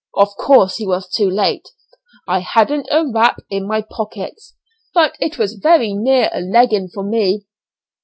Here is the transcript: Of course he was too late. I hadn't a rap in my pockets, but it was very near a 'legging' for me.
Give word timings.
Of 0.15 0.35
course 0.35 0.77
he 0.77 0.87
was 0.87 1.07
too 1.07 1.29
late. 1.29 1.69
I 2.27 2.39
hadn't 2.39 2.87
a 2.89 3.05
rap 3.07 3.37
in 3.51 3.67
my 3.67 3.83
pockets, 3.87 4.55
but 4.95 5.15
it 5.19 5.37
was 5.37 5.53
very 5.53 5.93
near 5.93 6.31
a 6.33 6.41
'legging' 6.41 6.87
for 6.89 7.03
me. 7.03 7.45